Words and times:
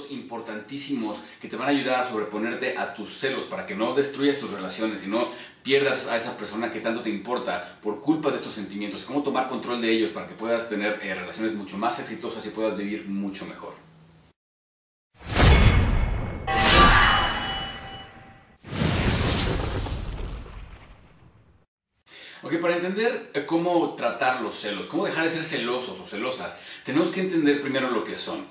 Puntos 0.00 0.10
importantísimos 0.12 1.18
que 1.40 1.48
te 1.48 1.56
van 1.56 1.68
a 1.68 1.70
ayudar 1.70 2.00
a 2.00 2.08
sobreponerte 2.08 2.76
a 2.78 2.94
tus 2.94 3.18
celos 3.18 3.44
para 3.44 3.66
que 3.66 3.74
no 3.74 3.94
destruyas 3.94 4.38
tus 4.38 4.50
relaciones 4.50 5.04
y 5.04 5.08
no 5.08 5.28
pierdas 5.62 6.08
a 6.08 6.16
esa 6.16 6.36
persona 6.36 6.70
que 6.70 6.80
tanto 6.80 7.02
te 7.02 7.10
importa 7.10 7.78
por 7.82 8.00
culpa 8.00 8.30
de 8.30 8.36
estos 8.36 8.54
sentimientos. 8.54 9.04
Cómo 9.04 9.22
tomar 9.22 9.48
control 9.48 9.82
de 9.82 9.90
ellos 9.90 10.10
para 10.10 10.26
que 10.26 10.34
puedas 10.34 10.68
tener 10.68 11.00
eh, 11.02 11.14
relaciones 11.14 11.54
mucho 11.54 11.76
más 11.76 11.98
exitosas 12.00 12.46
y 12.46 12.50
puedas 12.50 12.76
vivir 12.76 13.06
mucho 13.08 13.44
mejor. 13.46 13.89
Ok, 22.50 22.58
para 22.58 22.74
entender 22.74 23.30
eh, 23.32 23.46
cómo 23.46 23.94
tratar 23.94 24.40
los 24.40 24.58
celos, 24.58 24.86
cómo 24.86 25.06
dejar 25.06 25.22
de 25.22 25.30
ser 25.30 25.44
celosos 25.44 26.00
o 26.00 26.04
celosas, 26.04 26.56
tenemos 26.84 27.10
que 27.10 27.20
entender 27.20 27.62
primero 27.62 27.92
lo 27.92 28.02
que 28.02 28.18
son. 28.18 28.44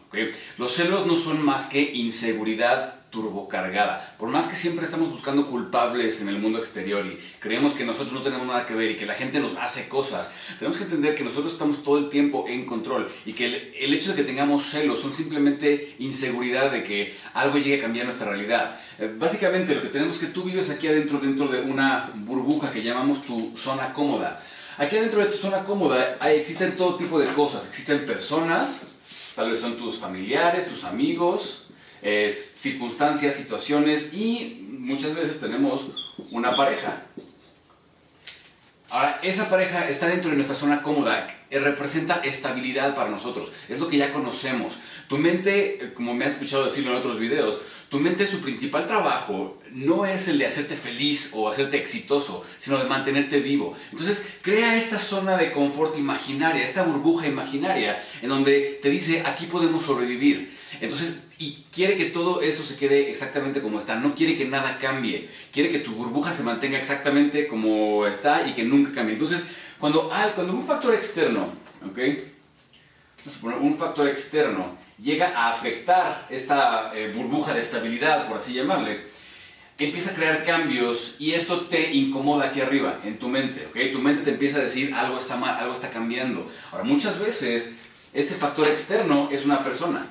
Los 0.58 0.72
celos 0.72 1.06
no 1.06 1.18
son 1.18 1.44
más 1.44 1.66
que 1.66 1.82
inseguridad 1.82 2.99
turbocargada. 3.10 4.16
Por 4.18 4.30
más 4.30 4.48
que 4.48 4.56
siempre 4.56 4.86
estamos 4.86 5.12
buscando 5.12 5.48
culpables 5.48 6.22
en 6.22 6.30
el 6.30 6.40
mundo 6.40 6.60
exterior 6.60 7.06
y 7.06 7.20
creemos 7.40 7.74
que 7.74 7.86
nosotros 7.86 8.14
no 8.14 8.22
tenemos 8.22 8.48
nada 8.48 8.66
que 8.66 8.76
ver 8.76 8.92
y 8.92 8.96
que 8.96 9.06
la 9.06 9.16
gente 9.16 9.40
nos 9.40 9.58
hace 9.58 9.88
cosas, 9.88 10.30
tenemos 10.58 10.78
que 10.78 10.84
entender 10.84 11.16
que 11.16 11.24
nosotros 11.24 11.54
estamos 11.54 11.84
todo 11.84 11.98
el 11.98 12.10
tiempo 12.10 12.46
en 12.48 12.66
control 12.66 13.12
y 13.26 13.34
que 13.34 13.74
el, 13.80 13.94
hecho 13.94 14.12
de 14.12 14.16
que 14.16 14.24
tengamos 14.24 14.70
celos 14.70 15.00
son 15.00 15.14
simplemente 15.14 15.96
inseguridad 16.00 16.72
de 16.72 16.84
que 16.84 17.16
algo 17.34 17.58
llegue 17.58 17.80
a 17.80 17.82
cambiar 17.82 18.06
nuestra 18.06 18.30
realidad. 18.30 18.80
Eh, 19.00 19.14
básicamente 19.18 19.76
lo 19.76 19.82
que 19.82 19.90
tenemos 19.90 20.16
es 20.16 20.22
que 20.22 20.34
tú 20.34 20.44
vives 20.44 20.70
aquí 20.70 20.88
adentro 20.88 21.20
dentro 21.20 21.48
de 21.48 21.62
una 21.62 22.12
burbuja 22.14 22.72
que 22.72 22.84
llamamos 22.84 23.24
tu 23.24 23.54
zona 23.58 23.94
cómoda. 23.94 24.42
Aquí 24.78 24.96
adentro 24.96 25.20
de 25.20 25.28
tu 25.28 25.38
zona 25.38 25.64
cómoda 25.64 26.18
hay, 26.20 26.38
existen 26.38 26.78
todo 26.78 26.96
tipo 26.96 27.20
de 27.20 27.28
cosas, 27.28 27.66
existen 27.68 28.06
personas, 28.06 28.88
tal 29.36 29.52
vez 29.52 29.60
son 29.60 29.78
tus 29.78 29.98
familiares, 29.98 30.70
tus 30.70 30.86
amigos, 30.86 31.66
circunstancias, 32.02 33.36
situaciones 33.36 34.14
y 34.14 34.66
muchas 34.80 35.16
veces 35.16 35.40
tenemos 35.40 36.16
una 36.32 36.52
pareja. 36.52 37.04
Ahora, 38.92 39.20
esa 39.22 39.50
pareja 39.50 39.88
está 39.88 40.08
dentro 40.08 40.32
de 40.32 40.36
nuestra 40.36 40.56
zona 40.56 40.82
cómoda, 40.82 41.28
eh, 41.52 41.60
representa 41.60 42.22
estabilidad 42.24 42.96
para 42.96 43.12
nosotros, 43.12 43.52
es 43.68 43.80
lo 43.80 43.88
que 43.88 43.98
ya 43.98 44.12
conocemos. 44.12 44.74
Tu 45.08 45.18
mente, 45.20 45.84
eh, 45.84 45.94
como 45.94 46.16
me 46.16 46.26
has 46.26 46.34
escuchado 46.34 46.66
decirlo 46.66 46.92
en 46.92 46.98
otros 46.98 47.20
videos, 47.20 47.60
tu 47.90 48.00
mente 48.00 48.26
su 48.26 48.40
principal 48.42 48.88
trabajo 48.88 49.60
no 49.72 50.06
es 50.06 50.28
el 50.28 50.40
de 50.40 50.48
hacerte 50.48 50.76
feliz 50.76 51.32
o 51.34 51.50
hacerte 51.50 51.78
exitoso, 51.78 52.44
sino 52.60 52.78
de 52.78 52.90
mantenerte 52.90 53.40
vivo. 53.40 53.76
Entonces 53.92 54.26
crea 54.42 54.76
esta 54.76 54.98
zona 54.98 55.38
de 55.38 55.52
confort 55.52 55.98
imaginaria, 55.98 56.64
esta 56.64 56.84
burbuja 56.84 57.28
imaginaria, 57.28 58.04
en 58.22 58.30
donde 58.30 58.80
te 58.82 58.90
dice, 58.90 59.24
aquí 59.26 59.46
podemos 59.46 59.84
sobrevivir. 59.84 60.58
Entonces, 60.82 61.24
y 61.40 61.66
quiere 61.72 61.98
que 61.98 62.06
todo 62.06 62.42
esto 62.42 62.64
se 62.64 62.76
quede 62.76 63.10
exactamente 63.10 63.62
como 63.62 63.80
está, 63.80 63.96
no 63.96 64.16
quiere 64.16 64.38
que 64.38 64.46
nada 64.46 64.78
cambie, 64.78 65.30
quiere 65.52 65.72
que 65.72 65.80
tu 65.80 65.94
burbuja 65.94 66.34
se 66.34 66.44
mantenga 66.44 66.78
exactamente 66.78 67.48
como 67.48 68.06
está 68.06 68.48
y 68.48 68.54
que 68.54 68.64
nunca 68.64 68.92
cambie. 68.92 69.14
Entonces, 69.14 69.44
cuando, 69.80 70.10
cuando 70.36 70.54
un 70.54 70.66
factor 70.66 70.94
externo, 70.94 71.50
¿ok? 71.90 72.00
Un 73.62 73.78
factor 73.78 74.08
externo 74.08 74.78
llega 74.98 75.38
a 75.38 75.50
afectar 75.50 76.28
esta 76.30 76.92
eh, 76.94 77.12
burbuja 77.14 77.54
de 77.54 77.62
estabilidad, 77.62 78.28
por 78.28 78.38
así 78.38 78.54
llamarle, 78.54 79.02
empieza 79.86 80.12
a 80.12 80.14
crear 80.14 80.44
cambios 80.44 81.16
y 81.20 81.32
esto 81.32 81.62
te 81.68 81.94
incomoda 81.94 82.48
aquí 82.48 82.60
arriba, 82.62 83.00
en 83.06 83.18
tu 83.18 83.30
mente, 83.30 83.66
¿ok? 83.68 83.94
Tu 83.94 84.00
mente 84.00 84.24
te 84.24 84.32
empieza 84.32 84.58
a 84.58 84.64
decir 84.64 84.94
algo 84.94 85.18
está 85.18 85.38
mal, 85.38 85.58
algo 85.58 85.74
está 85.74 85.90
cambiando. 85.90 86.50
Ahora, 86.72 86.84
muchas 86.84 87.18
veces 87.20 87.72
este 88.14 88.36
factor 88.36 88.68
externo 88.68 89.30
es 89.32 89.46
una 89.46 89.64
persona. 89.64 90.06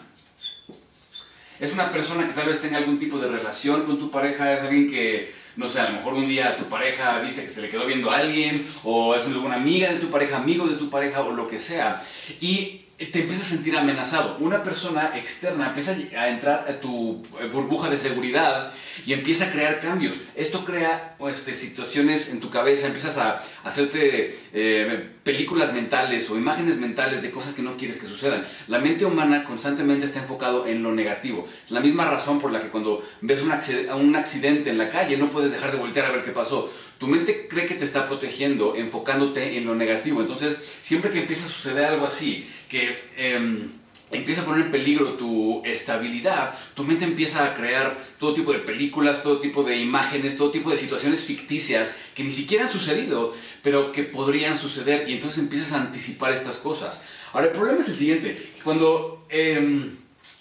Es 1.60 1.72
una 1.72 1.90
persona 1.90 2.26
que 2.26 2.32
tal 2.32 2.46
vez 2.46 2.60
tenga 2.60 2.78
algún 2.78 2.98
tipo 2.98 3.18
de 3.18 3.28
relación 3.28 3.84
con 3.84 3.98
tu 3.98 4.10
pareja, 4.10 4.54
es 4.54 4.60
alguien 4.60 4.90
que, 4.90 5.32
no 5.56 5.68
sé, 5.68 5.80
a 5.80 5.90
lo 5.90 5.96
mejor 5.96 6.14
un 6.14 6.28
día 6.28 6.56
tu 6.56 6.66
pareja 6.66 7.18
viste 7.20 7.42
que 7.42 7.50
se 7.50 7.60
le 7.60 7.68
quedó 7.68 7.84
viendo 7.84 8.10
a 8.10 8.18
alguien, 8.18 8.64
o 8.84 9.14
es 9.14 9.26
alguna 9.26 9.56
amiga 9.56 9.92
de 9.92 9.98
tu 9.98 10.08
pareja, 10.08 10.36
amigo 10.36 10.66
de 10.66 10.76
tu 10.76 10.88
pareja, 10.88 11.22
o 11.22 11.32
lo 11.32 11.48
que 11.48 11.60
sea. 11.60 12.00
Y 12.40 12.82
te 13.06 13.20
empiezas 13.20 13.52
a 13.52 13.56
sentir 13.56 13.76
amenazado. 13.76 14.36
Una 14.40 14.64
persona 14.64 15.12
externa 15.16 15.68
empieza 15.68 15.92
a 16.18 16.28
entrar 16.28 16.66
a 16.68 16.80
tu 16.80 17.22
eh, 17.40 17.46
burbuja 17.46 17.88
de 17.88 17.98
seguridad 17.98 18.72
y 19.06 19.12
empieza 19.12 19.46
a 19.46 19.52
crear 19.52 19.78
cambios. 19.78 20.18
Esto 20.34 20.64
crea 20.64 21.16
este, 21.30 21.54
situaciones 21.54 22.30
en 22.30 22.40
tu 22.40 22.50
cabeza, 22.50 22.88
empiezas 22.88 23.18
a, 23.18 23.40
hacerte 23.62 24.36
eh, 24.52 25.10
películas 25.22 25.72
mentales 25.72 26.28
o 26.30 26.36
imágenes 26.36 26.78
mentales 26.78 27.22
de 27.22 27.30
cosas 27.30 27.52
que 27.52 27.62
no 27.62 27.76
quieres 27.76 27.98
que 27.98 28.06
sucedan. 28.06 28.44
La 28.66 28.80
mente 28.80 29.04
humana 29.04 29.44
constantemente 29.44 30.04
está 30.04 30.18
enfocado 30.20 30.66
en 30.66 30.82
lo 30.82 30.92
negativo. 30.92 31.46
Es 31.64 31.70
la 31.70 31.80
misma 31.80 32.04
razón 32.06 32.40
por 32.40 32.50
la 32.50 32.58
que 32.60 32.68
cuando 32.68 33.04
ves 33.20 33.42
un 33.42 34.16
accidente 34.16 34.70
en 34.70 34.78
la 34.78 34.88
calle 34.88 35.16
no 35.16 35.30
puedes 35.30 35.52
dejar 35.52 35.70
de 35.70 35.78
voltear 35.78 36.06
a 36.06 36.10
ver 36.10 36.24
qué 36.24 36.32
pasó. 36.32 36.68
Tu 36.98 37.06
mente 37.06 37.46
cree 37.48 37.66
que 37.66 37.76
te 37.76 37.84
está 37.84 38.06
protegiendo, 38.08 38.74
enfocándote 38.74 39.56
en 39.56 39.66
lo 39.66 39.74
negativo. 39.74 40.20
Entonces, 40.20 40.56
siempre 40.82 41.10
que 41.10 41.20
empieza 41.20 41.46
a 41.46 41.48
suceder 41.48 41.86
algo 41.86 42.06
así, 42.06 42.48
que 42.68 42.98
em, 43.16 43.70
empieza 44.10 44.42
a 44.42 44.44
poner 44.44 44.66
en 44.66 44.72
peligro 44.72 45.14
tu 45.14 45.62
estabilidad, 45.64 46.54
tu 46.74 46.82
mente 46.82 47.04
empieza 47.04 47.44
a 47.44 47.54
crear 47.54 47.96
todo 48.18 48.34
tipo 48.34 48.52
de 48.52 48.60
películas, 48.60 49.22
todo 49.22 49.40
tipo 49.40 49.62
de 49.62 49.76
imágenes, 49.76 50.36
todo 50.36 50.50
tipo 50.50 50.70
de 50.70 50.78
situaciones 50.78 51.20
ficticias 51.20 51.96
que 52.14 52.24
ni 52.24 52.32
siquiera 52.32 52.64
han 52.64 52.70
sucedido, 52.70 53.34
pero 53.62 53.92
que 53.92 54.04
podrían 54.04 54.58
suceder 54.58 55.08
y 55.08 55.14
entonces 55.14 55.40
empiezas 55.40 55.72
a 55.72 55.82
anticipar 55.82 56.32
estas 56.32 56.56
cosas. 56.56 57.02
Ahora, 57.32 57.46
el 57.46 57.52
problema 57.52 57.80
es 57.80 57.88
el 57.88 57.94
siguiente, 57.94 58.42
cuando 58.64 59.26
em, 59.28 59.96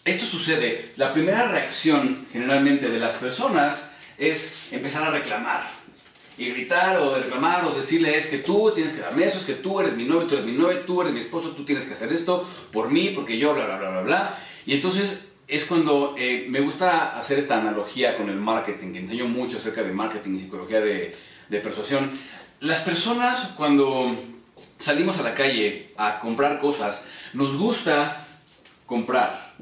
esto 0.06 0.26
sucede, 0.26 0.94
la 0.96 1.14
primera 1.14 1.50
reacción 1.50 2.26
generalmente 2.32 2.90
de 2.90 3.00
las 3.00 3.16
personas 3.16 3.92
es 4.18 4.72
empezar 4.72 5.04
a 5.04 5.12
reclamar 5.12 5.77
y 6.38 6.50
gritar 6.50 6.98
o 6.98 7.16
reclamar 7.16 7.66
o 7.66 7.72
decirle 7.72 8.16
es 8.16 8.28
que 8.28 8.38
tú 8.38 8.72
tienes 8.74 8.94
que 8.94 9.02
darme 9.02 9.26
eso, 9.26 9.40
es 9.40 9.44
que 9.44 9.56
tú 9.56 9.80
eres 9.80 9.96
mi 9.96 10.06
novio, 10.06 10.28
tú 10.28 10.36
eres 10.36 10.46
mi 10.46 10.54
novia, 10.54 10.86
tú 10.86 11.02
eres 11.02 11.14
mi 11.14 11.20
esposo, 11.20 11.52
tú 11.52 11.66
tienes 11.66 11.86
que 11.86 11.94
hacer 11.94 12.14
esto 12.14 12.48
por 12.72 12.92
mí, 12.92 13.12
porque 13.16 13.38
yo, 13.38 13.54
bla, 13.54 13.66
bla, 13.66 13.78
bla, 13.78 13.90
bla, 13.90 14.02
bla. 14.02 14.38
Y 14.66 14.74
entonces 14.74 15.30
es 15.48 15.66
cuando 15.66 16.16
eh, 16.18 16.46
me 16.50 16.60
gusta 16.60 17.18
hacer 17.18 17.40
esta 17.40 17.58
analogía 17.58 18.18
con 18.18 18.30
el 18.30 18.36
marketing, 18.36 18.94
que 18.94 19.00
enseño 19.00 19.28
mucho 19.28 19.58
acerca 19.58 19.82
de 19.82 19.94
marketing 19.94 20.36
y 20.36 20.40
psicología 20.40 20.82
de, 20.82 21.16
de 21.50 21.60
persuasión. 21.60 22.12
Las 22.60 22.82
personas 22.82 23.54
cuando 23.56 24.16
salimos 24.78 25.18
a 25.18 25.24
la 25.24 25.34
calle 25.34 25.92
a 25.98 26.20
comprar 26.20 26.60
cosas, 26.60 27.06
nos 27.34 27.58
gusta 27.58 28.26
comprar. 28.86 29.56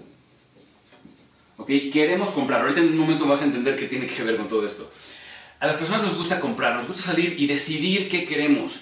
¿Ok? 1.57 1.67
Queremos 1.91 2.29
comprar. 2.31 2.61
Ahorita 2.61 2.81
en 2.81 2.89
un 2.89 2.97
momento 2.97 3.25
vas 3.25 3.41
a 3.41 3.45
entender 3.45 3.77
qué 3.77 3.87
tiene 3.87 4.07
que 4.07 4.23
ver 4.23 4.37
con 4.37 4.49
todo 4.49 4.65
esto. 4.65 4.91
A 5.65 5.69
las 5.69 5.77
personas 5.77 6.03
nos 6.03 6.15
gusta 6.15 6.39
comprar, 6.39 6.75
nos 6.75 6.87
gusta 6.87 7.01
salir 7.01 7.37
y 7.39 7.47
decidir 7.47 8.07
qué 8.07 8.27
queremos, 8.27 8.73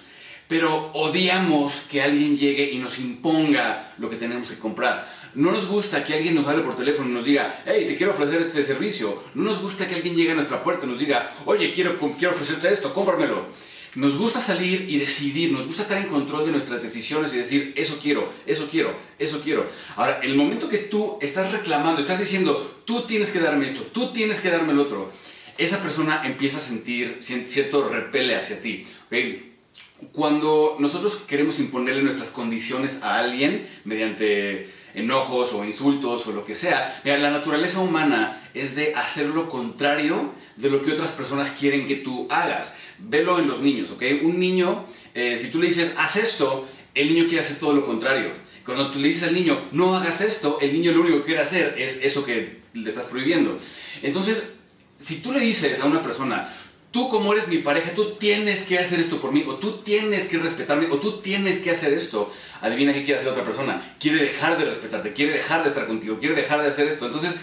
pero 0.49 0.91
odiamos 0.91 1.75
que 1.89 2.01
alguien 2.01 2.35
llegue 2.37 2.73
y 2.73 2.77
nos 2.77 2.99
imponga 2.99 3.93
lo 3.97 4.09
que 4.09 4.17
tenemos 4.17 4.49
que 4.49 4.59
comprar. 4.59 5.09
No 5.33 5.53
nos 5.53 5.65
gusta 5.65 6.03
que 6.03 6.13
alguien 6.13 6.35
nos 6.35 6.45
hable 6.45 6.61
por 6.61 6.75
teléfono 6.75 7.09
y 7.09 7.13
nos 7.13 7.23
diga, 7.23 7.63
hey, 7.65 7.85
te 7.87 7.95
quiero 7.95 8.11
ofrecer 8.11 8.41
este 8.41 8.61
servicio. 8.63 9.23
No 9.33 9.43
nos 9.43 9.61
gusta 9.61 9.87
que 9.87 9.95
alguien 9.95 10.13
llegue 10.13 10.31
a 10.31 10.35
nuestra 10.35 10.61
puerta 10.61 10.85
y 10.85 10.89
nos 10.89 10.99
diga, 10.99 11.33
oye, 11.45 11.71
quiero, 11.71 11.97
quiero 12.19 12.33
ofrecerte 12.33 12.73
esto, 12.73 12.93
cómpramelo. 12.93 13.45
Nos 13.95 14.17
gusta 14.17 14.41
salir 14.41 14.85
y 14.89 14.97
decidir, 14.97 15.53
nos 15.53 15.65
gusta 15.65 15.83
estar 15.83 15.97
en 15.97 16.09
control 16.09 16.47
de 16.47 16.51
nuestras 16.51 16.83
decisiones 16.83 17.33
y 17.33 17.37
decir, 17.37 17.73
eso 17.77 17.97
quiero, 18.01 18.27
eso 18.45 18.67
quiero, 18.69 18.93
eso 19.17 19.39
quiero. 19.41 19.67
Ahora, 19.95 20.19
el 20.21 20.35
momento 20.35 20.67
que 20.67 20.79
tú 20.79 21.17
estás 21.21 21.53
reclamando, 21.53 22.01
estás 22.01 22.19
diciendo, 22.19 22.81
tú 22.83 23.03
tienes 23.03 23.29
que 23.29 23.39
darme 23.39 23.67
esto, 23.67 23.83
tú 23.83 24.11
tienes 24.11 24.41
que 24.41 24.49
darme 24.49 24.73
el 24.73 24.79
otro, 24.79 25.13
esa 25.57 25.81
persona 25.81 26.21
empieza 26.25 26.57
a 26.57 26.61
sentir 26.61 27.19
cierto 27.21 27.89
repele 27.89 28.35
hacia 28.35 28.61
ti. 28.61 28.85
Cuando 30.11 30.77
nosotros 30.79 31.19
queremos 31.27 31.59
imponerle 31.59 32.01
nuestras 32.01 32.29
condiciones 32.29 33.01
a 33.03 33.19
alguien 33.19 33.67
mediante 33.85 34.69
enojos 34.93 35.53
o 35.53 35.63
insultos 35.63 36.27
o 36.27 36.31
lo 36.31 36.45
que 36.45 36.55
sea, 36.55 37.01
la 37.03 37.31
naturaleza 37.31 37.79
humana 37.79 38.49
es 38.53 38.75
de 38.75 38.93
hacer 38.95 39.27
lo 39.27 39.49
contrario 39.49 40.31
de 40.57 40.69
lo 40.69 40.81
que 40.81 40.91
otras 40.91 41.11
personas 41.11 41.51
quieren 41.51 41.87
que 41.87 41.97
tú 41.97 42.27
hagas. 42.29 42.75
Velo 42.99 43.39
en 43.39 43.47
los 43.47 43.59
niños, 43.59 43.89
¿ok? 43.91 44.03
Un 44.23 44.39
niño, 44.39 44.85
eh, 45.13 45.37
si 45.37 45.49
tú 45.49 45.59
le 45.59 45.67
dices, 45.67 45.95
haz 45.97 46.17
esto, 46.17 46.67
el 46.93 47.07
niño 47.07 47.25
quiere 47.25 47.39
hacer 47.39 47.57
todo 47.57 47.73
lo 47.73 47.85
contrario. 47.85 48.31
Cuando 48.65 48.91
tú 48.91 48.99
le 48.99 49.07
dices 49.07 49.23
al 49.23 49.33
niño, 49.33 49.59
no 49.71 49.95
hagas 49.95 50.21
esto, 50.21 50.57
el 50.61 50.73
niño 50.73 50.91
lo 50.91 51.01
único 51.01 51.17
que 51.19 51.25
quiere 51.25 51.41
hacer 51.41 51.75
es 51.77 51.99
eso 52.03 52.23
que 52.23 52.61
le 52.73 52.89
estás 52.89 53.07
prohibiendo. 53.07 53.59
Entonces, 54.01 54.52
si 55.03 55.17
tú 55.17 55.33
le 55.33 55.41
dices 55.41 55.81
a 55.81 55.85
una 55.85 56.01
persona, 56.01 56.49
tú 56.91 57.09
como 57.09 57.33
eres 57.33 57.49
mi 57.49 57.57
pareja, 57.57 57.91
tú 57.91 58.15
tienes 58.15 58.61
que 58.61 58.79
hacer 58.79 59.01
esto 59.01 59.19
por 59.19 59.33
mí, 59.33 59.43
o 59.45 59.55
tú 59.55 59.81
tienes 59.81 60.27
que 60.27 60.37
respetarme, 60.37 60.87
o 60.91 60.97
tú 60.97 61.19
tienes 61.19 61.59
que 61.59 61.71
hacer 61.71 61.91
esto, 61.91 62.31
adivina 62.61 62.93
qué 62.93 63.03
quiere 63.03 63.19
hacer 63.19 63.31
otra 63.31 63.43
persona. 63.43 63.95
Quiere 63.99 64.23
dejar 64.23 64.57
de 64.57 64.65
respetarte, 64.65 65.11
quiere 65.11 65.33
dejar 65.33 65.63
de 65.63 65.69
estar 65.69 65.87
contigo, 65.87 66.19
quiere 66.19 66.35
dejar 66.35 66.61
de 66.61 66.69
hacer 66.69 66.87
esto. 66.87 67.07
Entonces, 67.07 67.35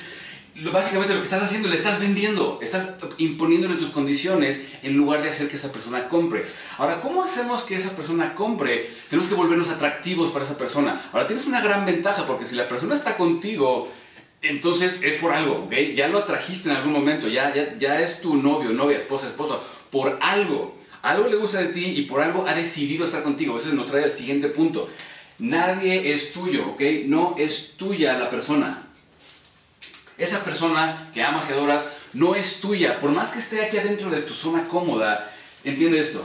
básicamente 0.73 1.13
lo 1.13 1.21
que 1.21 1.25
estás 1.25 1.43
haciendo, 1.43 1.69
le 1.69 1.77
estás 1.77 2.01
vendiendo, 2.01 2.59
estás 2.63 2.95
imponiéndole 3.19 3.77
tus 3.77 3.91
condiciones 3.91 4.63
en 4.83 4.97
lugar 4.97 5.23
de 5.23 5.29
hacer 5.29 5.49
que 5.49 5.57
esa 5.57 5.71
persona 5.71 6.09
compre. 6.09 6.47
Ahora, 6.79 7.03
¿cómo 7.03 7.23
hacemos 7.23 7.65
que 7.65 7.77
esa 7.77 7.91
persona 7.91 8.35
compre? 8.35 8.91
Tenemos 9.11 9.29
que 9.29 9.35
volvernos 9.35 9.69
atractivos 9.69 10.33
para 10.33 10.47
esa 10.47 10.57
persona. 10.57 11.11
Ahora, 11.13 11.27
tienes 11.27 11.45
una 11.45 11.61
gran 11.61 11.85
ventaja 11.85 12.27
porque 12.27 12.47
si 12.47 12.55
la 12.55 12.69
persona 12.69 12.95
está 12.95 13.19
contigo, 13.19 13.91
entonces 14.43 15.03
es 15.03 15.15
por 15.15 15.33
algo, 15.33 15.65
¿ok? 15.67 15.75
Ya 15.95 16.09
lo 16.09 16.19
atrajiste 16.19 16.71
en 16.71 16.77
algún 16.77 16.93
momento, 16.93 17.29
ya, 17.29 17.55
ya, 17.55 17.77
ya 17.77 18.01
es 18.01 18.21
tu 18.21 18.37
novio, 18.37 18.71
novia, 18.71 18.99
esposa, 18.99 19.27
esposo, 19.27 19.63
por 19.91 20.19
algo. 20.23 20.79
Algo 21.03 21.29
le 21.29 21.37
gusta 21.37 21.61
de 21.61 21.69
ti 21.69 21.85
y 21.85 22.03
por 22.03 22.21
algo 22.21 22.47
ha 22.47 22.55
decidido 22.55 23.07
estar 23.07 23.23
contigo. 23.23 23.59
Eso 23.59 23.73
nos 23.73 23.87
trae 23.87 24.05
al 24.05 24.13
siguiente 24.13 24.49
punto. 24.49 24.89
Nadie 25.39 26.13
es 26.13 26.33
tuyo, 26.33 26.69
¿ok? 26.69 26.83
No 27.07 27.35
es 27.39 27.73
tuya 27.77 28.19
la 28.19 28.29
persona. 28.29 28.83
Esa 30.19 30.45
persona 30.45 31.11
que 31.15 31.23
amas 31.23 31.49
y 31.49 31.53
adoras 31.55 31.87
no 32.13 32.35
es 32.35 32.61
tuya. 32.61 33.01
Por 33.01 33.11
más 33.11 33.31
que 33.31 33.39
esté 33.39 33.65
aquí 33.65 33.79
adentro 33.79 34.11
de 34.11 34.21
tu 34.21 34.35
zona 34.35 34.69
cómoda, 34.69 35.33
entiende 35.65 36.01
esto. 36.01 36.23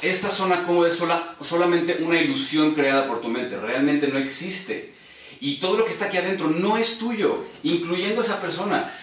Esta 0.00 0.30
zona 0.30 0.64
cómoda 0.64 0.88
es 0.88 0.96
sola, 0.96 1.36
solamente 1.46 1.98
una 2.00 2.20
ilusión 2.20 2.74
creada 2.74 3.06
por 3.06 3.20
tu 3.20 3.28
mente. 3.28 3.58
Realmente 3.58 4.08
no 4.08 4.18
existe. 4.18 4.94
Y 5.42 5.56
todo 5.56 5.76
lo 5.76 5.84
que 5.84 5.90
está 5.90 6.04
aquí 6.04 6.18
adentro 6.18 6.48
no 6.48 6.76
es 6.76 6.98
tuyo, 6.98 7.44
incluyendo 7.64 8.22
esa 8.22 8.40
persona. 8.40 8.94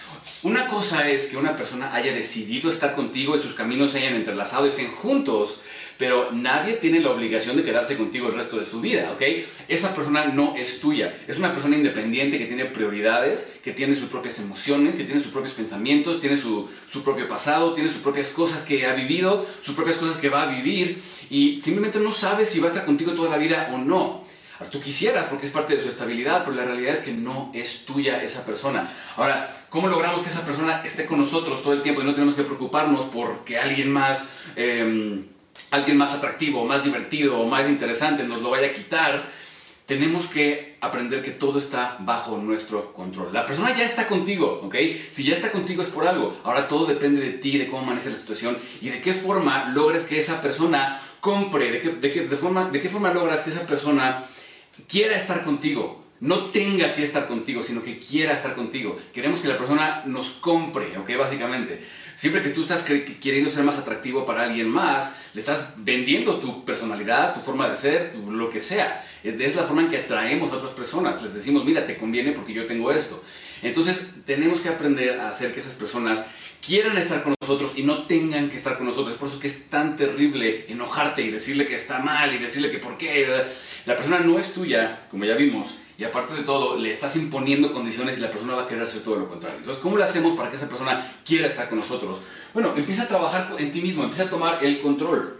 Una 0.42 0.68
cosa 0.68 1.06
es 1.06 1.26
que 1.26 1.36
una 1.36 1.54
persona 1.54 1.94
haya 1.94 2.14
decidido 2.14 2.70
estar 2.70 2.94
contigo 2.94 3.36
y 3.36 3.40
sus 3.40 3.52
caminos 3.52 3.90
se 3.92 3.98
hayan 3.98 4.14
entrelazado 4.14 4.64
y 4.64 4.70
estén 4.70 4.90
juntos, 4.90 5.58
pero 5.98 6.32
nadie 6.32 6.76
tiene 6.76 7.00
la 7.00 7.10
obligación 7.10 7.58
de 7.58 7.62
quedarse 7.62 7.98
contigo 7.98 8.28
el 8.28 8.36
resto 8.36 8.58
de 8.58 8.64
su 8.64 8.80
vida, 8.80 9.12
¿ok? 9.12 9.22
Esa 9.68 9.94
persona 9.94 10.28
no 10.28 10.56
es 10.56 10.80
tuya, 10.80 11.14
es 11.28 11.36
una 11.36 11.52
persona 11.52 11.76
independiente 11.76 12.38
que 12.38 12.46
tiene 12.46 12.64
prioridades, 12.64 13.46
que 13.62 13.72
tiene 13.72 13.94
sus 13.94 14.08
propias 14.08 14.40
emociones, 14.40 14.94
que 14.94 15.04
tiene 15.04 15.20
sus 15.20 15.32
propios 15.32 15.52
pensamientos, 15.52 16.20
tiene 16.20 16.38
su, 16.38 16.70
su 16.90 17.02
propio 17.02 17.28
pasado, 17.28 17.74
tiene 17.74 17.90
sus 17.90 18.00
propias 18.00 18.30
cosas 18.30 18.62
que 18.62 18.86
ha 18.86 18.94
vivido, 18.94 19.46
sus 19.60 19.74
propias 19.74 19.98
cosas 19.98 20.16
que 20.16 20.30
va 20.30 20.44
a 20.44 20.46
vivir 20.46 21.02
y 21.28 21.60
simplemente 21.62 22.00
no 22.00 22.14
sabe 22.14 22.46
si 22.46 22.60
va 22.60 22.68
a 22.68 22.70
estar 22.70 22.86
contigo 22.86 23.12
toda 23.12 23.28
la 23.28 23.36
vida 23.36 23.68
o 23.74 23.76
no. 23.76 24.19
Tú 24.70 24.80
quisieras 24.80 25.26
porque 25.26 25.46
es 25.46 25.52
parte 25.52 25.74
de 25.76 25.82
su 25.82 25.88
estabilidad, 25.88 26.44
pero 26.44 26.56
la 26.56 26.64
realidad 26.64 26.94
es 26.94 27.00
que 27.00 27.12
no 27.12 27.50
es 27.54 27.84
tuya 27.86 28.22
esa 28.22 28.44
persona. 28.44 28.88
Ahora, 29.16 29.64
¿cómo 29.70 29.88
logramos 29.88 30.22
que 30.22 30.28
esa 30.28 30.44
persona 30.44 30.82
esté 30.84 31.06
con 31.06 31.18
nosotros 31.18 31.62
todo 31.62 31.72
el 31.72 31.82
tiempo 31.82 32.02
y 32.02 32.04
no 32.04 32.12
tenemos 32.12 32.34
que 32.34 32.42
preocuparnos 32.42 33.06
porque 33.06 33.58
alguien 33.58 33.90
más... 33.90 34.22
Eh, 34.56 35.24
alguien 35.70 35.96
más 35.96 36.12
atractivo, 36.12 36.64
más 36.64 36.84
divertido 36.84 37.38
o 37.38 37.46
más 37.46 37.68
interesante 37.68 38.24
nos 38.24 38.42
lo 38.42 38.50
vaya 38.50 38.68
a 38.68 38.72
quitar, 38.72 39.28
tenemos 39.86 40.26
que 40.26 40.76
aprender 40.80 41.22
que 41.22 41.32
todo 41.32 41.58
está 41.58 41.96
bajo 42.00 42.38
nuestro 42.38 42.92
control. 42.92 43.32
La 43.32 43.44
persona 43.44 43.76
ya 43.76 43.84
está 43.84 44.06
contigo, 44.06 44.60
¿ok? 44.64 44.76
Si 45.10 45.24
ya 45.24 45.34
está 45.34 45.50
contigo 45.50 45.82
es 45.82 45.88
por 45.88 46.06
algo. 46.06 46.38
Ahora 46.44 46.68
todo 46.68 46.86
depende 46.86 47.20
de 47.20 47.32
ti, 47.32 47.58
de 47.58 47.68
cómo 47.68 47.86
manejes 47.86 48.12
la 48.12 48.18
situación 48.18 48.58
y 48.80 48.90
de 48.90 49.00
qué 49.00 49.12
forma 49.14 49.70
logres 49.74 50.04
que 50.04 50.18
esa 50.18 50.40
persona 50.40 51.00
compre, 51.20 51.72
de 51.72 51.80
qué, 51.80 52.20
de 52.20 52.36
forma, 52.36 52.70
de 52.70 52.80
qué 52.80 52.88
forma 52.88 53.12
logras 53.12 53.40
que 53.40 53.50
esa 53.50 53.66
persona 53.66 54.24
quiera 54.88 55.16
estar 55.16 55.44
contigo. 55.44 56.04
No 56.20 56.46
tenga 56.46 56.94
que 56.94 57.02
estar 57.02 57.26
contigo, 57.26 57.62
sino 57.62 57.82
que 57.82 57.98
quiera 57.98 58.34
estar 58.34 58.54
contigo. 58.54 58.98
Queremos 59.12 59.40
que 59.40 59.48
la 59.48 59.56
persona 59.56 60.02
nos 60.04 60.30
compre, 60.30 60.98
¿ok? 60.98 61.16
Básicamente. 61.18 61.82
Siempre 62.14 62.42
que 62.42 62.50
tú 62.50 62.62
estás 62.62 62.84
queriendo 62.84 63.50
ser 63.50 63.64
más 63.64 63.78
atractivo 63.78 64.26
para 64.26 64.42
alguien 64.42 64.68
más, 64.68 65.16
le 65.32 65.40
estás 65.40 65.68
vendiendo 65.78 66.38
tu 66.38 66.66
personalidad, 66.66 67.32
tu 67.32 67.40
forma 67.40 67.66
de 67.66 67.76
ser, 67.76 68.14
lo 68.28 68.50
que 68.50 68.60
sea. 68.60 69.02
Es, 69.24 69.40
es 69.40 69.56
la 69.56 69.62
forma 69.62 69.80
en 69.80 69.88
que 69.88 69.96
atraemos 69.96 70.52
a 70.52 70.56
otras 70.56 70.72
personas. 70.72 71.22
Les 71.22 71.32
decimos, 71.32 71.64
mira, 71.64 71.86
te 71.86 71.96
conviene 71.96 72.32
porque 72.32 72.52
yo 72.52 72.66
tengo 72.66 72.92
esto. 72.92 73.24
Entonces, 73.62 74.10
tenemos 74.24 74.60
que 74.60 74.68
aprender 74.68 75.20
a 75.20 75.28
hacer 75.28 75.52
que 75.54 75.60
esas 75.60 75.74
personas 75.74 76.24
quieran 76.64 76.96
estar 76.96 77.22
con 77.22 77.34
nosotros 77.40 77.72
y 77.76 77.82
no 77.82 78.04
tengan 78.04 78.50
que 78.50 78.56
estar 78.56 78.76
con 78.76 78.86
nosotros. 78.86 79.16
Por 79.16 79.28
eso 79.28 79.40
que 79.40 79.46
es 79.46 79.68
tan 79.68 79.96
terrible 79.96 80.66
enojarte 80.68 81.22
y 81.22 81.30
decirle 81.30 81.66
que 81.66 81.76
está 81.76 81.98
mal 81.98 82.34
y 82.34 82.38
decirle 82.38 82.70
que 82.70 82.78
por 82.78 82.96
qué. 82.96 83.44
La 83.86 83.96
persona 83.96 84.20
no 84.20 84.38
es 84.38 84.52
tuya, 84.52 85.06
como 85.10 85.24
ya 85.24 85.34
vimos, 85.34 85.70
y 85.96 86.04
aparte 86.04 86.34
de 86.34 86.42
todo, 86.42 86.78
le 86.78 86.90
estás 86.90 87.16
imponiendo 87.16 87.72
condiciones 87.72 88.18
y 88.18 88.20
la 88.20 88.30
persona 88.30 88.54
va 88.54 88.62
a 88.62 88.66
querer 88.66 88.84
hacer 88.84 89.02
todo 89.02 89.16
lo 89.16 89.28
contrario. 89.28 89.58
Entonces, 89.58 89.82
¿cómo 89.82 89.96
lo 89.96 90.04
hacemos 90.04 90.36
para 90.36 90.50
que 90.50 90.56
esa 90.56 90.68
persona 90.68 91.06
quiera 91.26 91.46
estar 91.46 91.68
con 91.68 91.78
nosotros? 91.78 92.18
Bueno, 92.54 92.72
empieza 92.76 93.02
a 93.02 93.08
trabajar 93.08 93.54
en 93.58 93.72
ti 93.72 93.80
mismo, 93.80 94.02
empieza 94.02 94.24
a 94.24 94.30
tomar 94.30 94.58
el 94.62 94.80
control. 94.80 95.36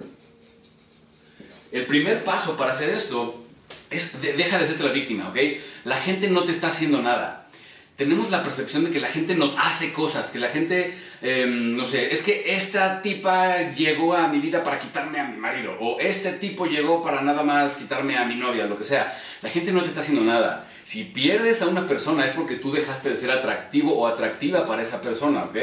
El 1.72 1.86
primer 1.86 2.24
paso 2.24 2.56
para 2.56 2.72
hacer 2.72 2.90
esto 2.90 3.42
es 3.90 4.20
deja 4.20 4.58
de 4.58 4.66
ser 4.66 4.80
la 4.80 4.92
víctima, 4.92 5.28
¿ok? 5.28 5.36
La 5.84 5.96
gente 5.96 6.28
no 6.28 6.44
te 6.44 6.52
está 6.52 6.68
haciendo 6.68 7.00
nada 7.00 7.39
tenemos 8.00 8.30
la 8.30 8.42
percepción 8.42 8.84
de 8.84 8.90
que 8.90 8.98
la 8.98 9.08
gente 9.08 9.34
nos 9.34 9.54
hace 9.58 9.92
cosas, 9.92 10.30
que 10.30 10.38
la 10.38 10.48
gente, 10.48 10.94
em, 11.20 11.76
no 11.76 11.84
sé, 11.84 12.10
es 12.10 12.22
que 12.22 12.54
esta 12.54 13.02
tipa 13.02 13.72
llegó 13.72 14.14
a 14.14 14.26
mi 14.28 14.38
vida 14.38 14.64
para 14.64 14.78
quitarme 14.78 15.20
a 15.20 15.28
mi 15.28 15.36
marido, 15.36 15.76
o 15.78 16.00
este 16.00 16.32
tipo 16.32 16.64
llegó 16.64 17.02
para 17.02 17.20
nada 17.20 17.42
más 17.42 17.76
quitarme 17.76 18.16
a 18.16 18.24
mi 18.24 18.36
novia, 18.36 18.64
lo 18.64 18.74
que 18.74 18.84
sea. 18.84 19.14
La 19.42 19.50
gente 19.50 19.70
no 19.70 19.82
te 19.82 19.88
está 19.88 20.00
haciendo 20.00 20.24
nada. 20.24 20.66
Si 20.86 21.04
pierdes 21.04 21.60
a 21.60 21.66
una 21.66 21.86
persona 21.86 22.24
es 22.24 22.32
porque 22.32 22.56
tú 22.56 22.72
dejaste 22.72 23.10
de 23.10 23.18
ser 23.18 23.32
atractivo 23.32 23.92
o 23.92 24.06
atractiva 24.06 24.66
para 24.66 24.80
esa 24.80 25.02
persona, 25.02 25.44
¿ok? 25.44 25.56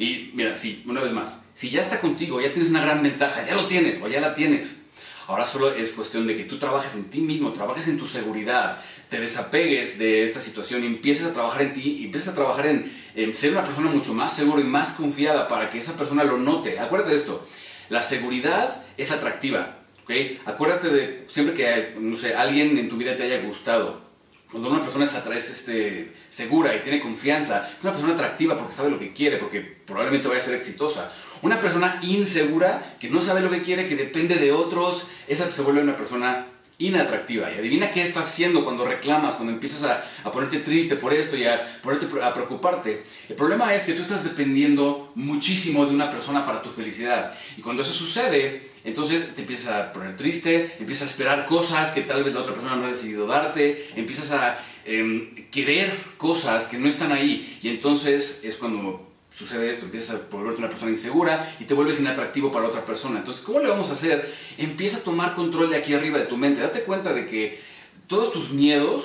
Y 0.00 0.32
mira, 0.34 0.56
sí, 0.56 0.82
una 0.86 1.00
vez 1.00 1.12
más, 1.12 1.44
si 1.54 1.70
ya 1.70 1.82
está 1.82 2.00
contigo, 2.00 2.40
ya 2.40 2.52
tienes 2.52 2.68
una 2.70 2.82
gran 2.82 3.00
ventaja, 3.00 3.46
ya 3.46 3.54
lo 3.54 3.66
tienes 3.66 4.02
o 4.02 4.08
ya 4.08 4.20
la 4.20 4.34
tienes. 4.34 4.86
Ahora 5.28 5.44
solo 5.44 5.72
es 5.72 5.90
cuestión 5.90 6.26
de 6.26 6.36
que 6.36 6.44
tú 6.44 6.58
trabajes 6.58 6.94
en 6.94 7.04
ti 7.10 7.20
mismo, 7.20 7.52
trabajes 7.52 7.88
en 7.88 7.98
tu 7.98 8.06
seguridad, 8.06 8.78
te 9.08 9.20
desapegues 9.20 9.98
de 9.98 10.24
esta 10.24 10.40
situación 10.40 10.82
y 10.82 10.86
empieces 10.86 11.26
a 11.26 11.32
trabajar 11.32 11.62
en 11.62 11.74
ti 11.74 11.98
y 12.00 12.04
empieces 12.06 12.28
a 12.28 12.34
trabajar 12.34 12.66
en, 12.66 13.34
ser 13.34 13.52
una 13.52 13.64
persona 13.64 13.90
mucho 13.90 14.12
más 14.14 14.34
segura 14.34 14.60
y 14.60 14.64
más 14.64 14.92
confiada 14.92 15.48
para 15.48 15.70
que 15.70 15.78
esa 15.78 15.96
persona 15.96 16.24
lo 16.24 16.38
note. 16.38 16.78
Acuérdate 16.78 17.12
de 17.12 17.18
esto, 17.18 17.46
la 17.88 18.02
seguridad 18.02 18.84
es 18.96 19.12
atractiva, 19.12 19.78
¿ok? 20.04 20.10
Acuérdate 20.44 20.88
de 20.88 21.24
siempre 21.28 21.54
que, 21.54 21.94
no 21.98 22.16
sé, 22.16 22.34
alguien 22.34 22.76
en 22.78 22.88
tu 22.88 22.96
vida 22.96 23.16
te 23.16 23.22
haya 23.22 23.42
gustado, 23.42 24.06
cuando 24.50 24.70
una 24.70 24.80
persona 24.80 25.04
es 25.04 25.50
este, 25.50 26.12
segura 26.28 26.74
y 26.76 26.80
tiene 26.80 27.00
confianza, 27.00 27.68
es 27.76 27.82
una 27.82 27.92
persona 27.92 28.14
atractiva 28.14 28.56
porque 28.56 28.74
sabe 28.74 28.90
lo 28.90 28.98
que 28.98 29.12
quiere, 29.12 29.38
porque 29.38 29.60
probablemente 29.60 30.28
vaya 30.28 30.40
a 30.40 30.44
ser 30.44 30.54
exitosa. 30.54 31.12
Una 31.42 31.60
persona 31.60 31.98
insegura, 32.02 32.96
que 33.00 33.10
no 33.10 33.20
sabe 33.20 33.40
lo 33.40 33.50
que 33.50 33.62
quiere, 33.62 33.88
que 33.88 33.96
depende 33.96 34.36
de 34.36 34.52
otros, 34.52 35.04
esa 35.26 35.50
se 35.50 35.62
vuelve 35.62 35.82
una 35.82 35.96
persona 35.96 36.46
inatractiva. 36.78 37.50
Y 37.50 37.58
adivina 37.58 37.90
qué 37.90 38.02
estás 38.02 38.28
haciendo 38.28 38.64
cuando 38.64 38.84
reclamas, 38.84 39.34
cuando 39.36 39.52
empiezas 39.52 39.84
a, 40.24 40.30
ponerte 40.30 40.58
triste 40.58 40.96
por 40.96 41.12
esto 41.12 41.36
y 41.36 41.44
a, 41.44 41.60
ponerte, 41.82 42.06
a 42.22 42.34
preocuparte. 42.34 43.04
El 43.28 43.36
problema 43.36 43.74
es 43.74 43.84
que 43.84 43.94
tú 43.94 44.02
estás 44.02 44.24
dependiendo 44.24 45.12
muchísimo 45.14 45.86
de 45.86 45.94
una 45.94 46.10
persona 46.10 46.44
para 46.44 46.62
tu 46.62 46.70
felicidad. 46.70 47.34
Y 47.56 47.62
cuando 47.62 47.82
eso 47.82 47.92
sucede, 47.92 48.70
entonces 48.84 49.34
te 49.34 49.42
empiezas 49.42 49.72
a 49.72 49.92
poner 49.92 50.16
triste, 50.16 50.76
empiezas 50.78 51.08
a 51.08 51.10
esperar 51.10 51.46
cosas 51.46 51.92
que 51.92 52.02
tal 52.02 52.24
vez 52.24 52.34
la 52.34 52.40
otra 52.40 52.52
persona 52.52 52.76
no 52.76 52.84
ha 52.84 52.90
decidido 52.90 53.26
darte, 53.26 53.88
empiezas 53.96 54.32
a 54.32 54.58
em, 54.84 55.48
querer 55.50 55.92
cosas 56.18 56.66
que 56.66 56.78
no 56.78 56.88
están 56.88 57.12
ahí. 57.12 57.58
Y 57.62 57.70
entonces 57.70 58.42
es 58.44 58.56
cuando 58.56 59.06
sucede 59.36 59.70
esto, 59.70 59.84
empiezas 59.84 60.16
a 60.16 60.20
volverte 60.30 60.60
una 60.60 60.70
persona 60.70 60.90
insegura 60.90 61.54
y 61.60 61.64
te 61.64 61.74
vuelves 61.74 62.00
inatractivo 62.00 62.50
para 62.50 62.66
otra 62.66 62.86
persona. 62.86 63.18
Entonces, 63.18 63.42
¿cómo 63.44 63.60
le 63.60 63.68
vamos 63.68 63.90
a 63.90 63.92
hacer? 63.92 64.32
Empieza 64.56 64.98
a 64.98 65.00
tomar 65.00 65.34
control 65.34 65.68
de 65.70 65.76
aquí 65.76 65.92
arriba 65.92 66.18
de 66.18 66.24
tu 66.24 66.36
mente. 66.36 66.62
Date 66.62 66.82
cuenta 66.82 67.12
de 67.12 67.26
que 67.26 67.60
todos 68.06 68.32
tus 68.32 68.50
miedos, 68.50 69.04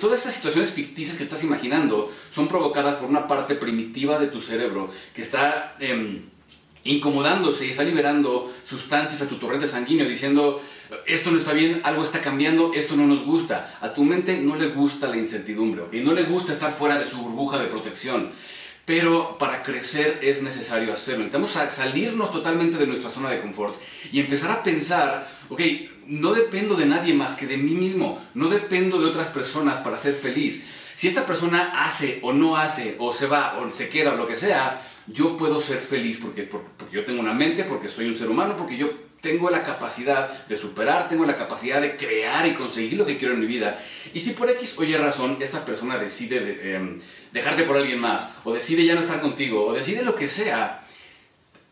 todas 0.00 0.20
esas 0.20 0.34
situaciones 0.34 0.70
ficticias 0.70 1.16
que 1.16 1.24
estás 1.24 1.42
imaginando 1.42 2.12
son 2.30 2.46
provocadas 2.46 2.96
por 2.96 3.08
una 3.08 3.26
parte 3.26 3.54
primitiva 3.54 4.18
de 4.18 4.28
tu 4.28 4.40
cerebro 4.40 4.90
que 5.14 5.22
está 5.22 5.74
em, 5.80 6.26
incomodándose 6.84 7.66
y 7.66 7.70
está 7.70 7.82
liberando 7.82 8.52
sustancias 8.64 9.20
a 9.22 9.28
tu 9.28 9.36
torrente 9.36 9.66
sanguíneo 9.66 10.08
diciendo, 10.08 10.62
esto 11.06 11.30
no 11.30 11.38
está 11.38 11.54
bien, 11.54 11.80
algo 11.82 12.04
está 12.04 12.20
cambiando, 12.20 12.72
esto 12.74 12.94
no 12.94 13.06
nos 13.06 13.24
gusta. 13.24 13.78
A 13.80 13.94
tu 13.94 14.04
mente 14.04 14.38
no 14.38 14.54
le 14.54 14.68
gusta 14.68 15.08
la 15.08 15.16
incertidumbre, 15.16 15.82
¿ok? 15.82 15.94
No 15.94 16.12
le 16.12 16.22
gusta 16.22 16.52
estar 16.52 16.70
fuera 16.70 16.98
de 16.98 17.08
su 17.08 17.16
burbuja 17.16 17.58
de 17.58 17.66
protección. 17.66 18.30
Pero 18.84 19.38
para 19.38 19.62
crecer 19.62 20.18
es 20.22 20.42
necesario 20.42 20.92
hacerlo. 20.92 21.24
Necesitamos 21.24 21.52
salirnos 21.72 22.32
totalmente 22.32 22.78
de 22.78 22.86
nuestra 22.86 23.10
zona 23.10 23.30
de 23.30 23.40
confort 23.40 23.76
y 24.10 24.20
empezar 24.20 24.50
a 24.50 24.62
pensar, 24.62 25.28
ok, 25.48 25.60
no 26.06 26.32
dependo 26.32 26.74
de 26.74 26.86
nadie 26.86 27.14
más 27.14 27.36
que 27.36 27.46
de 27.46 27.56
mí 27.56 27.72
mismo, 27.72 28.20
no 28.34 28.48
dependo 28.48 29.00
de 29.00 29.06
otras 29.06 29.28
personas 29.28 29.78
para 29.80 29.98
ser 29.98 30.14
feliz. 30.14 30.66
Si 30.94 31.08
esta 31.08 31.24
persona 31.24 31.84
hace 31.84 32.18
o 32.22 32.32
no 32.32 32.56
hace, 32.56 32.96
o 32.98 33.12
se 33.12 33.26
va, 33.26 33.58
o 33.58 33.74
se 33.74 33.88
queda, 33.88 34.14
o 34.14 34.16
lo 34.16 34.26
que 34.26 34.36
sea, 34.36 34.82
yo 35.06 35.36
puedo 35.36 35.60
ser 35.60 35.78
feliz 35.78 36.18
porque, 36.20 36.42
porque, 36.42 36.68
yo 36.92 37.04
tengo 37.04 37.20
una 37.20 37.34
mente, 37.34 37.64
porque 37.64 37.88
soy 37.88 38.06
un 38.06 38.16
ser 38.16 38.28
humano, 38.28 38.56
porque 38.56 38.76
yo 38.76 38.90
tengo 39.22 39.48
la 39.50 39.62
capacidad 39.62 40.46
de 40.46 40.58
superar, 40.58 41.08
tengo 41.08 41.24
la 41.24 41.38
capacidad 41.38 41.80
de 41.80 41.96
crear 41.96 42.44
y 42.46 42.54
conseguir 42.54 42.98
lo 42.98 43.06
que 43.06 43.16
quiero 43.16 43.34
en 43.34 43.40
mi 43.40 43.46
vida. 43.46 43.78
Y 44.12 44.20
si 44.20 44.32
por 44.32 44.50
X 44.50 44.76
o 44.78 44.84
Y 44.84 44.94
razón 44.96 45.38
esta 45.40 45.64
persona 45.64 45.96
decide 45.96 46.74
em, 46.74 47.00
dejarte 47.32 47.62
por 47.62 47.76
alguien 47.76 48.00
más, 48.00 48.28
o 48.44 48.52
decide 48.52 48.84
ya 48.84 48.96
no 48.96 49.00
estar 49.00 49.20
contigo, 49.20 49.64
o 49.64 49.72
decide 49.72 50.02
lo 50.02 50.16
que 50.16 50.28
sea, 50.28 50.84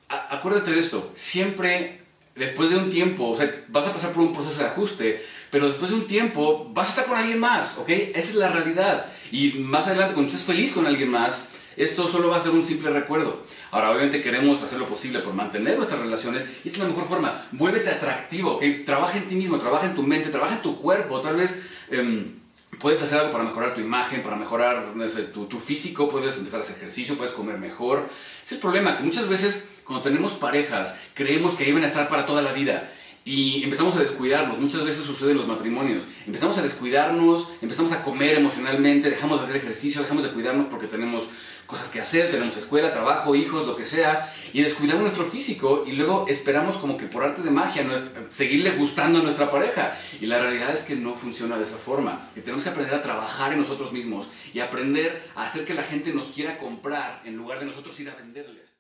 acuérdate 0.09 0.71
de 0.71 0.79
esto, 0.79 1.11
siempre 1.15 2.01
después 2.37 2.71
de 2.71 2.77
un 2.77 2.89
tiempo, 2.89 3.37
vas 3.69 3.87
a 3.87 3.93
pasar 3.93 4.13
por 4.13 4.23
un 4.23 4.33
proceso 4.33 4.61
de 4.61 4.67
ajuste, 4.67 5.27
pero 5.51 5.67
después 5.67 5.91
de 5.91 5.97
un 5.97 6.07
tiempo 6.07 6.71
vas 6.73 6.87
a 6.87 6.91
estar 6.91 7.07
con 7.07 7.19
alguien 7.19 7.41
más, 7.41 7.77
¿ok? 7.79 7.89
Esa 7.89 8.31
es 8.31 8.35
la 8.37 8.49
realidad. 8.49 9.07
Y 9.33 9.55
más 9.55 9.89
adelante, 9.89 10.15
cuando 10.15 10.31
estés 10.31 10.47
feliz 10.47 10.73
con 10.73 10.87
alguien 10.87 11.11
más, 11.11 11.49
esto 11.83 12.07
solo 12.07 12.29
va 12.29 12.37
a 12.37 12.41
ser 12.41 12.51
un 12.51 12.65
simple 12.65 12.91
recuerdo. 12.91 13.43
Ahora, 13.71 13.91
obviamente 13.91 14.23
queremos 14.23 14.63
hacer 14.63 14.79
lo 14.79 14.87
posible 14.87 15.21
por 15.21 15.35
mantener 15.35 15.77
nuestras 15.77 16.01
relaciones 16.01 16.47
y 16.65 16.69
es 16.69 16.79
la 16.79 16.85
mejor 16.85 17.07
forma. 17.07 17.47
Vuélvete 17.53 17.91
atractivo. 17.91 18.61
Trabaja 18.85 19.19
en 19.19 19.29
ti 19.29 19.35
mismo, 19.35 19.59
trabaja 19.59 19.87
en 19.87 19.95
tu 19.95 20.03
mente, 20.03 20.31
trabaja 20.31 20.57
en 20.57 20.63
tu 20.63 20.81
cuerpo. 20.81 21.21
Tal 21.21 21.37
vez 21.37 21.63
em, 21.91 22.41
puedes 22.79 23.03
hacer 23.03 23.19
algo 23.19 23.33
para 23.33 23.45
mejorar 23.45 23.75
tu 23.75 23.81
imagen, 23.81 24.23
para 24.23 24.37
mejorar 24.37 24.93
tu, 25.33 25.47
tu, 25.47 25.59
físico, 25.59 26.11
puedes 26.11 26.37
empezar 26.37 26.61
a 26.61 26.63
hacer 26.63 26.77
ejercicio, 26.77 27.17
puedes 27.17 27.33
comer 27.33 27.59
mejor. 27.59 28.09
Es 28.45 28.53
el 28.53 28.59
problema, 28.59 28.97
que 28.97 29.03
muchas 29.03 29.29
veces 29.29 29.69
cuando 29.85 30.03
tenemos 30.03 30.33
parejas 30.33 30.95
creemos 31.15 31.55
que 31.55 31.69
iban 31.69 31.83
a 31.85 31.89
estar 31.89 32.09
para 32.09 32.27
toda 32.27 32.43
la 32.43 32.53
vida 32.53 32.91
y 33.25 33.63
empezamos 33.63 33.97
a 33.97 34.01
descuidarnos. 34.01 34.59
Muchas 34.59 34.85
veces 34.85 35.05
sucede 35.05 35.33
en 35.33 35.39
los 35.39 35.47
matrimonios. 35.47 36.05
Empezamos 36.27 36.57
a 36.59 36.63
descuidarnos, 36.63 37.49
empezamos 37.61 37.93
a 37.93 38.03
comer 38.03 38.39
emocionalmente, 38.39 39.11
dejamos 39.11 39.39
de 39.39 39.45
hacer 39.45 39.57
ejercicio, 39.57 40.03
dejamos 40.03 40.25
de 40.25 40.31
cuidarnos 40.31 40.67
porque 40.67 40.87
tenemos 40.87 41.25
cosas 41.71 41.89
que 41.89 42.01
hacer, 42.01 42.31
tenemos 42.31 42.57
escuela, 42.57 42.93
trabajo, 42.93 43.37
hijos, 43.37 43.67
lo 43.67 43.77
que 43.77 43.87
sea, 43.87 44.33
y 44.53 44.63
descuidamos 44.63 45.03
nuestro 45.03 45.25
físico 45.25 45.85
y 45.87 45.93
luego 45.93 46.27
esperamos 46.29 46.77
como 46.77 46.97
que 46.97 47.07
por 47.07 47.23
arte 47.23 47.43
de 47.43 47.51
magia 47.51 47.87
seguirle 48.29 48.73
gustando 48.73 49.21
a 49.21 49.23
nuestra 49.23 49.51
pareja. 49.51 49.97
Y 50.21 50.27
la 50.27 50.41
realidad 50.41 50.75
es 50.75 50.83
que 50.83 50.97
no 50.97 51.15
funciona 51.15 51.57
de 51.57 51.65
esa 51.65 51.77
forma. 51.77 52.31
Que 52.35 52.41
tenemos 52.41 52.65
que 52.65 52.71
aprender 52.71 52.95
a 52.95 53.03
trabajar 53.03 53.53
en 53.53 53.61
nosotros 53.61 53.93
mismos 53.93 54.27
y 54.53 54.59
aprender 54.59 55.23
a 55.37 55.45
hacer 55.45 55.65
que 55.65 55.75
la 55.75 55.85
gente 55.85 56.13
nos 56.13 56.29
quiera 56.29 56.59
comprar 56.59 57.23
en 57.25 57.37
lugar 57.37 57.61
de 57.61 57.67
nosotros 57.67 57.99
ir 58.01 58.11
a 58.11 58.17
venderles. 58.17 58.80